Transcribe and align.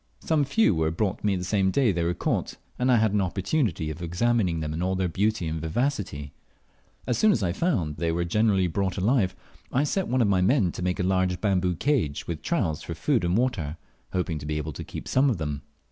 Some 0.21 0.45
few 0.45 0.73
were 0.73 0.89
brought 0.89 1.23
me 1.23 1.35
the 1.35 1.43
same 1.43 1.69
day 1.69 1.91
they 1.91 2.01
were 2.03 2.15
caught, 2.15 2.55
and 2.79 2.91
I 2.91 2.95
had 2.97 3.13
an 3.13 3.21
opportunity 3.21 3.91
of 3.91 4.01
examining 4.01 4.59
them 4.59 4.73
in 4.73 4.81
all 4.81 4.95
their 4.95 5.07
beauty 5.07 5.47
and 5.47 5.61
vivacity. 5.61 6.33
As 7.05 7.19
soon 7.19 7.31
as 7.31 7.43
I 7.43 7.51
found 7.51 7.97
they 7.97 8.11
were 8.11 8.25
generally 8.25 8.65
brought 8.65 8.97
alive, 8.97 9.35
I 9.71 9.83
set 9.83 10.07
one 10.07 10.23
of 10.23 10.27
my 10.27 10.41
men 10.41 10.71
to 10.71 10.81
make 10.81 10.99
a 10.99 11.03
large 11.03 11.39
bamboo 11.39 11.75
cage 11.75 12.25
with 12.27 12.41
troughs 12.41 12.81
for 12.81 12.95
food 12.95 13.23
and 13.23 13.37
water, 13.37 13.77
hoping 14.11 14.39
to 14.39 14.47
be 14.47 14.57
able 14.57 14.73
to 14.73 14.83
keep 14.83 15.07
some 15.07 15.29
of 15.29 15.37
them. 15.37 15.61